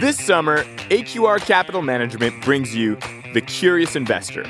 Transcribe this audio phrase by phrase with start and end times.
[0.00, 2.98] This summer, AQR Capital Management brings you
[3.32, 4.42] The Curious Investor,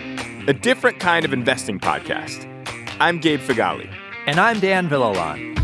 [0.49, 2.49] a different kind of investing podcast.
[2.99, 3.89] I'm Gabe Feghali.
[4.27, 5.57] And I'm Dan Villalon.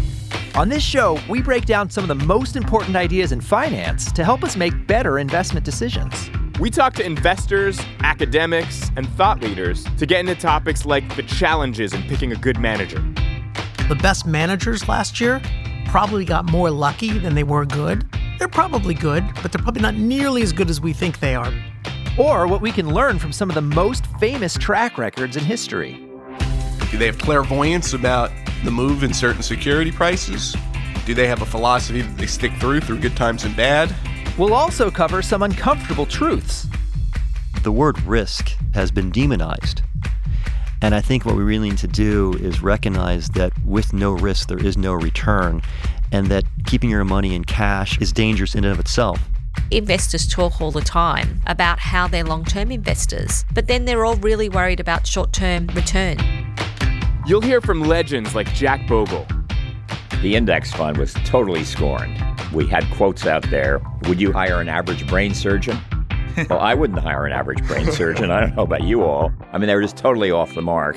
[0.55, 4.25] On this show, we break down some of the most important ideas in finance to
[4.25, 6.31] help us make better investment decisions.
[6.61, 11.93] We talk to investors, academics, and thought leaders to get into topics like the challenges
[11.93, 13.01] in picking a good manager.
[13.89, 15.43] The best managers last year
[15.87, 18.09] probably got more lucky than they were good.
[18.43, 21.55] They're probably good, but they're probably not nearly as good as we think they are.
[22.19, 26.05] Or what we can learn from some of the most famous track records in history.
[26.91, 28.33] Do they have clairvoyance about
[28.65, 30.57] the move in certain security prices?
[31.07, 33.95] Do they have a philosophy that they stick through through good times and bad?
[34.37, 36.67] We'll also cover some uncomfortable truths.
[37.63, 39.83] The word risk has been demonized.
[40.83, 44.49] And I think what we really need to do is recognize that with no risk,
[44.49, 45.63] there is no return,
[46.13, 49.21] and that keeping your money in cash is dangerous in and of itself.
[49.71, 54.17] Investors talk all the time about how they're long term investors, but then they're all
[54.17, 56.19] really worried about short term return.
[57.27, 59.27] You'll hear from legends like Jack Bogle.
[60.23, 62.23] The index fund was totally scorned.
[62.53, 65.79] We had quotes out there Would you hire an average brain surgeon?
[66.51, 68.31] well, I wouldn't hire an average brain surgeon.
[68.31, 69.33] I don't know about you all.
[69.53, 70.97] I mean, they were just totally off the mark.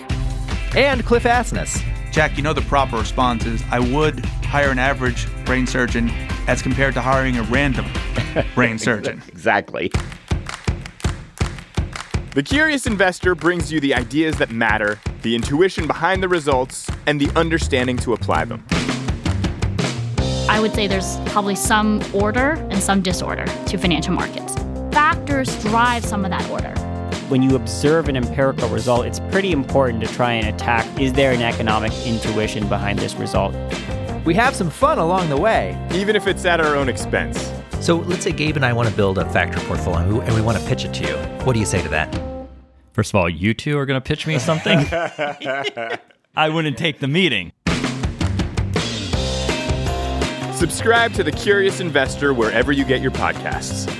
[0.75, 1.83] And Cliff Asness.
[2.15, 6.09] Jack, you know the proper response is I would hire an average brain surgeon
[6.47, 7.85] as compared to hiring a random
[8.55, 9.21] brain surgeon.
[9.27, 9.91] exactly.
[12.33, 17.19] The Curious Investor brings you the ideas that matter, the intuition behind the results, and
[17.19, 18.65] the understanding to apply them.
[20.47, 24.55] I would say there's probably some order and some disorder to financial markets.
[24.93, 26.73] Factors drive some of that order.
[27.27, 31.31] When you observe an empirical result, it's pretty important to try and attack is there
[31.31, 33.55] an economic intuition behind this result?
[34.25, 37.51] We have some fun along the way, even if it's at our own expense.
[37.79, 40.59] So let's say Gabe and I want to build a factor portfolio and we want
[40.59, 41.15] to pitch it to you.
[41.45, 42.15] What do you say to that?
[42.93, 44.85] First of all, you two are going to pitch me something?
[46.37, 47.53] I wouldn't take the meeting.
[50.53, 53.91] Subscribe to The Curious Investor wherever you get your podcasts.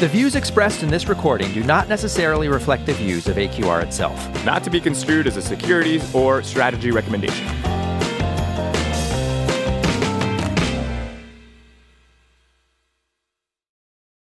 [0.00, 4.16] The views expressed in this recording do not necessarily reflect the views of AQR itself.
[4.46, 7.46] Not to be construed as a securities or strategy recommendation.